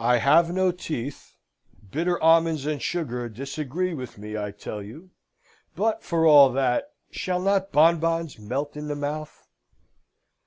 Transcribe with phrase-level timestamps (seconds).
[0.00, 1.36] I have no teeth.
[1.90, 5.10] Bitter almonds and sugar disagree with me, I tell you;
[5.74, 9.46] but, for all that, shall not bonbons melt in the mouth?